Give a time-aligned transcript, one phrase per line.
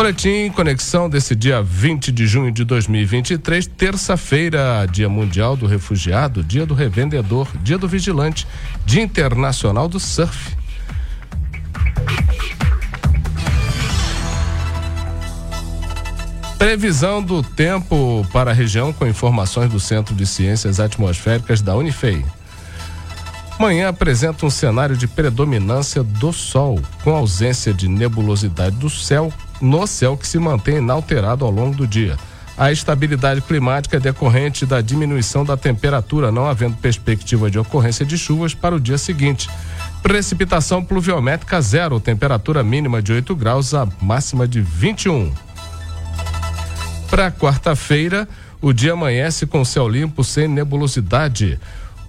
[0.00, 6.64] Boletim Conexão desse dia 20 de junho de 2023, terça-feira, Dia Mundial do Refugiado, Dia
[6.64, 8.46] do Revendedor, Dia do Vigilante,
[8.86, 10.56] Dia Internacional do Surf.
[16.56, 22.24] Previsão do tempo para a região com informações do Centro de Ciências Atmosféricas da Unifei.
[23.58, 29.86] Manhã apresenta um cenário de predominância do Sol, com ausência de nebulosidade do céu, no
[29.86, 32.16] céu que se mantém inalterado ao longo do dia.
[32.56, 38.18] A estabilidade climática é decorrente da diminuição da temperatura, não havendo perspectiva de ocorrência de
[38.18, 39.48] chuvas para o dia seguinte.
[40.02, 45.32] Precipitação pluviométrica zero, temperatura mínima de 8 graus, a máxima de 21.
[47.08, 48.28] Para quarta-feira,
[48.60, 51.58] o dia amanhece com céu limpo sem nebulosidade.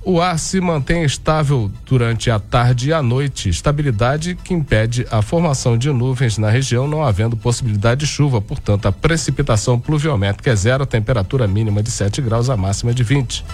[0.03, 5.21] O ar se mantém estável durante a tarde e a noite, estabilidade que impede a
[5.21, 8.41] formação de nuvens na região, não havendo possibilidade de chuva.
[8.41, 13.03] Portanto, a precipitação pluviométrica é zero, a temperatura mínima de 7 graus, a máxima de
[13.03, 13.45] 20.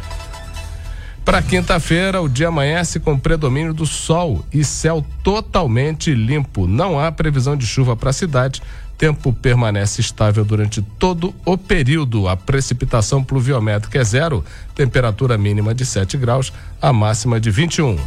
[1.28, 6.66] Para quinta-feira, o dia amanhece com predomínio do sol e céu totalmente limpo.
[6.66, 8.61] Não há previsão de chuva para a cidade
[8.97, 12.30] tempo permanece estável durante todo o período.
[12.30, 14.42] A precipitação pluviométrica é zero,
[14.73, 18.00] temperatura mínima de 7 graus, a máxima de 21.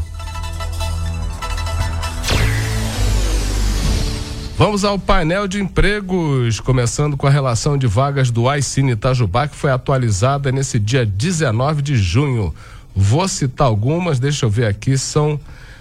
[4.56, 9.56] Vamos ao painel de empregos, começando com a relação de vagas do iCine Itajubá, que
[9.56, 12.54] foi atualizada nesse dia 19 de junho.
[12.94, 15.38] Vou citar algumas, deixa eu ver aqui, são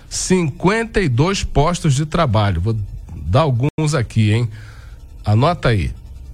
[0.09, 2.61] 52 postos de trabalho.
[2.61, 2.77] Vou
[3.13, 4.49] dar alguns aqui, hein?
[5.23, 5.91] Anota aí.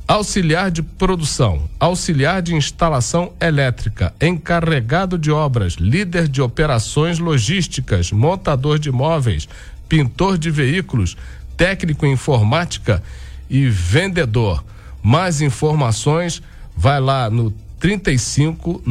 [0.08, 8.78] Auxiliar de produção, auxiliar de instalação elétrica, encarregado de obras, líder de operações logísticas, montador
[8.78, 9.50] de móveis,
[9.90, 11.18] pintor de veículos,
[11.58, 13.02] técnico em informática
[13.50, 14.64] e vendedor.
[15.02, 16.42] Mais informações,
[16.78, 18.84] vai lá no 35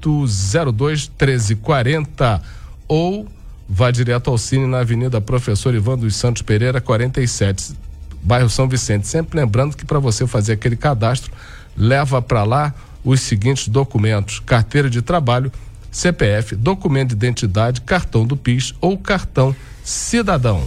[0.00, 2.42] 99802 1340
[2.86, 3.26] ou
[3.68, 7.74] vá direto ao Cine na Avenida Professor Ivan dos Santos Pereira 47
[8.22, 9.06] bairro São Vicente.
[9.06, 11.32] Sempre lembrando que para você fazer aquele cadastro,
[11.76, 15.52] leva para lá os seguintes documentos: carteira de trabalho,
[15.90, 19.54] CPF, documento de identidade, cartão do PIS ou cartão
[19.84, 20.66] cidadão.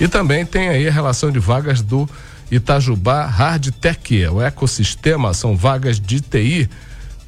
[0.00, 2.08] E também tem aí a relação de vagas do
[2.50, 6.68] Itajubá Hardtech, o ecossistema, são vagas de TI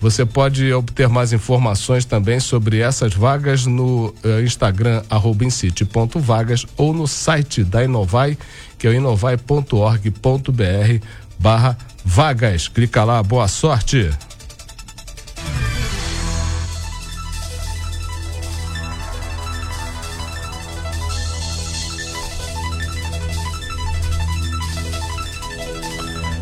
[0.00, 5.02] você pode obter mais informações também sobre essas vagas no uh, Instagram
[5.42, 8.38] @incite.vagas ou no site da Inovai,
[8.78, 11.06] que é o inovai.org.br
[11.38, 12.66] barra vagas.
[12.66, 14.10] Clica lá, boa sorte!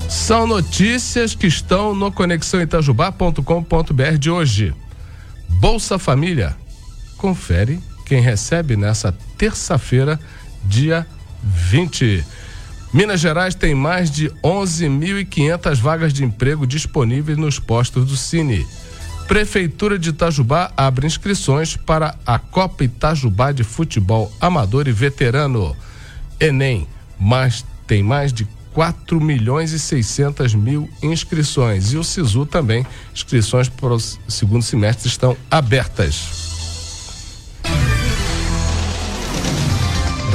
[0.09, 4.75] São notícias que estão no conexãoitajubá.com.br de hoje.
[5.47, 6.57] Bolsa Família.
[7.19, 10.19] Confere quem recebe nessa terça-feira,
[10.65, 11.07] dia
[11.43, 12.25] 20.
[12.91, 18.67] Minas Gerais tem mais de 11.500 vagas de emprego disponíveis nos postos do Cine.
[19.27, 25.77] Prefeitura de Itajubá abre inscrições para a Copa Itajubá de Futebol Amador e Veterano.
[26.41, 26.89] Enem,
[27.21, 31.93] mas tem mais de 4 milhões e 600 mil inscrições.
[31.93, 36.29] E o SISU também, inscrições para o segundo semestre estão abertas.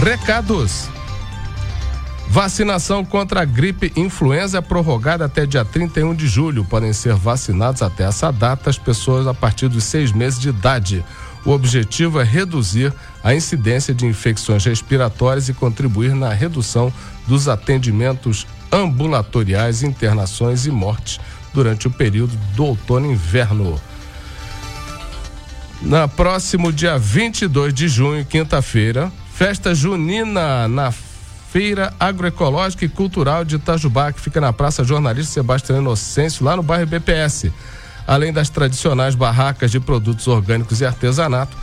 [0.03, 0.89] Recados.
[2.27, 6.65] Vacinação contra a gripe influenza é prorrogada até dia 31 de julho.
[6.65, 11.05] Podem ser vacinados até essa data as pessoas a partir dos seis meses de idade.
[11.45, 12.93] O objetivo é reduzir
[13.23, 16.91] a incidência de infecções respiratórias e contribuir na redução
[17.27, 21.19] dos atendimentos ambulatoriais, internações e mortes
[21.53, 23.79] durante o período do outono e inverno.
[25.81, 30.93] Na próximo dia 22 de junho, quinta-feira, festa junina na
[31.53, 36.63] Feira Agroecológica e Cultural de Itajubá, que fica na Praça Jornalista Sebastião Inocêncio, lá no
[36.63, 37.51] bairro BPS.
[38.05, 41.55] Além das tradicionais barracas de produtos orgânicos e artesanato,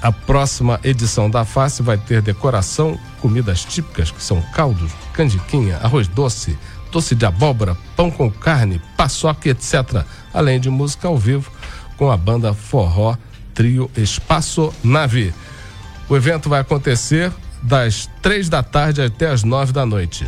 [0.00, 6.08] a próxima edição da Face vai ter decoração, comidas típicas, que são caldos, canjiquinha, arroz
[6.08, 6.58] doce,
[6.90, 10.04] doce de abóbora, pão com carne, paçoca, etc.
[10.32, 11.50] Além de música ao vivo
[11.96, 13.16] com a banda Forró
[13.54, 15.32] Trio Espaço Nave.
[16.08, 17.32] O evento vai acontecer
[17.62, 20.26] das três da tarde até as nove da noite.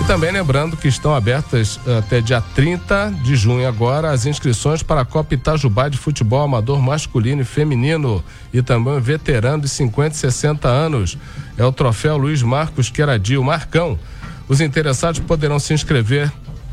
[0.00, 4.82] E também lembrando que estão abertas eh, até dia 30 de junho agora as inscrições
[4.82, 10.16] para a Copa Itajubá de Futebol Amador Masculino e Feminino e também veterano de 50
[10.16, 11.18] e 60 anos.
[11.58, 13.98] É o troféu Luiz Marcos Queradio Marcão.
[14.48, 16.32] Os interessados poderão se inscrever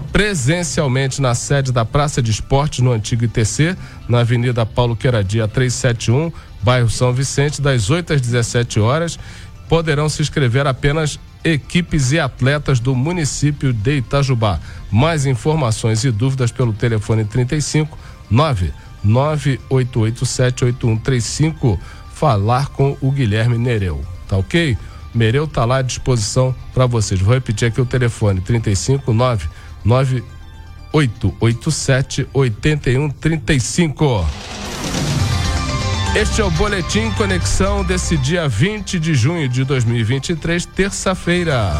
[0.09, 3.75] presencialmente na sede da Praça de Esportes no antigo ITC,
[4.07, 6.31] na Avenida Paulo Queradia 371,
[6.63, 9.19] bairro São Vicente, das 8 às 17 horas.
[9.69, 14.59] Poderão se inscrever apenas equipes e atletas do município de Itajubá.
[14.91, 17.97] Mais informações e dúvidas pelo telefone 35
[18.29, 18.71] 9
[19.05, 21.79] 98878135.
[22.13, 24.03] Falar com o Guilherme Nereu.
[24.27, 24.77] Tá ok?
[25.13, 27.19] Nereu tá lá à disposição para vocês.
[27.19, 29.47] Vou repetir aqui o telefone 35 9
[29.85, 34.56] 9887 8135.
[36.19, 41.71] Este é o Boletim Conexão desse dia 20 de junho de 2023, terça-feira.